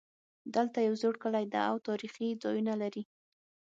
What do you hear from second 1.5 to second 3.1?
ده او تاریخي ځایونه لري